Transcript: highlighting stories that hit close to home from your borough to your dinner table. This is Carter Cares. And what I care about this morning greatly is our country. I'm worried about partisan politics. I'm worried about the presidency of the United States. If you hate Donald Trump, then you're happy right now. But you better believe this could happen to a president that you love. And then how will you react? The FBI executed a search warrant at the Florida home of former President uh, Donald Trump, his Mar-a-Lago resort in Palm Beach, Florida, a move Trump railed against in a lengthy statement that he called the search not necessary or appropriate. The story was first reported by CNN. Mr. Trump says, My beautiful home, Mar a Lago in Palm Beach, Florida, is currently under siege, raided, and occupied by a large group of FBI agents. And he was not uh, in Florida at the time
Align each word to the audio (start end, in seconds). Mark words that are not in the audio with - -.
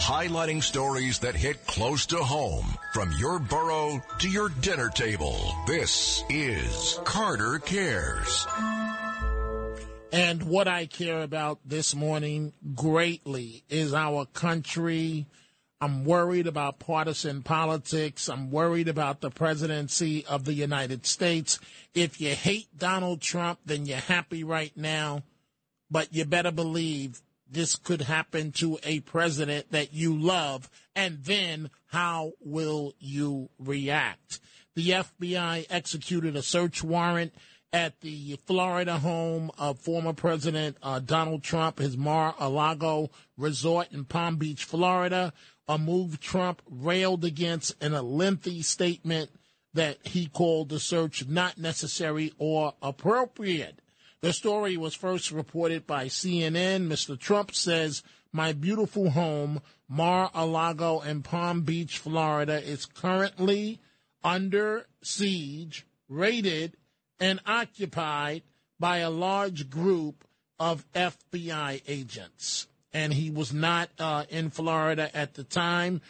highlighting 0.00 0.62
stories 0.62 1.18
that 1.18 1.36
hit 1.36 1.66
close 1.66 2.06
to 2.06 2.16
home 2.16 2.66
from 2.92 3.12
your 3.18 3.38
borough 3.38 4.02
to 4.18 4.28
your 4.28 4.48
dinner 4.48 4.88
table. 4.88 5.54
This 5.66 6.24
is 6.30 6.98
Carter 7.04 7.58
Cares. 7.58 8.46
And 10.12 10.42
what 10.44 10.66
I 10.66 10.86
care 10.86 11.20
about 11.20 11.60
this 11.64 11.94
morning 11.94 12.52
greatly 12.74 13.62
is 13.68 13.92
our 13.94 14.24
country. 14.26 15.26
I'm 15.82 16.04
worried 16.04 16.46
about 16.46 16.78
partisan 16.78 17.42
politics. 17.42 18.28
I'm 18.28 18.50
worried 18.50 18.88
about 18.88 19.20
the 19.20 19.30
presidency 19.30 20.26
of 20.26 20.44
the 20.44 20.54
United 20.54 21.06
States. 21.06 21.60
If 21.94 22.20
you 22.20 22.34
hate 22.34 22.66
Donald 22.76 23.20
Trump, 23.20 23.60
then 23.64 23.86
you're 23.86 23.98
happy 23.98 24.44
right 24.44 24.72
now. 24.76 25.22
But 25.90 26.12
you 26.12 26.24
better 26.24 26.52
believe 26.52 27.20
this 27.50 27.76
could 27.76 28.02
happen 28.02 28.52
to 28.52 28.78
a 28.82 29.00
president 29.00 29.70
that 29.72 29.92
you 29.92 30.16
love. 30.16 30.70
And 30.94 31.24
then 31.24 31.70
how 31.86 32.32
will 32.40 32.94
you 32.98 33.50
react? 33.58 34.40
The 34.74 34.90
FBI 34.90 35.66
executed 35.68 36.36
a 36.36 36.42
search 36.42 36.82
warrant 36.82 37.34
at 37.72 38.00
the 38.00 38.38
Florida 38.46 38.98
home 38.98 39.50
of 39.58 39.78
former 39.78 40.12
President 40.12 40.76
uh, 40.82 40.98
Donald 40.98 41.42
Trump, 41.42 41.78
his 41.78 41.96
Mar-a-Lago 41.96 43.10
resort 43.36 43.88
in 43.92 44.04
Palm 44.04 44.36
Beach, 44.36 44.64
Florida, 44.64 45.32
a 45.68 45.78
move 45.78 46.20
Trump 46.20 46.62
railed 46.68 47.24
against 47.24 47.80
in 47.82 47.94
a 47.94 48.02
lengthy 48.02 48.62
statement 48.62 49.30
that 49.72 49.98
he 50.04 50.26
called 50.26 50.68
the 50.68 50.80
search 50.80 51.28
not 51.28 51.58
necessary 51.58 52.32
or 52.38 52.74
appropriate. 52.82 53.80
The 54.22 54.32
story 54.34 54.76
was 54.76 54.94
first 54.94 55.30
reported 55.30 55.86
by 55.86 56.06
CNN. 56.06 56.88
Mr. 56.88 57.18
Trump 57.18 57.54
says, 57.54 58.02
My 58.32 58.52
beautiful 58.52 59.10
home, 59.10 59.62
Mar 59.88 60.30
a 60.34 60.44
Lago 60.44 61.00
in 61.00 61.22
Palm 61.22 61.62
Beach, 61.62 61.96
Florida, 61.96 62.62
is 62.62 62.84
currently 62.84 63.80
under 64.22 64.86
siege, 65.02 65.86
raided, 66.06 66.76
and 67.18 67.40
occupied 67.46 68.42
by 68.78 68.98
a 68.98 69.08
large 69.08 69.70
group 69.70 70.24
of 70.58 70.84
FBI 70.92 71.80
agents. 71.88 72.66
And 72.92 73.14
he 73.14 73.30
was 73.30 73.54
not 73.54 73.88
uh, 73.98 74.24
in 74.28 74.50
Florida 74.50 75.16
at 75.16 75.32
the 75.32 75.44
time 75.44 76.02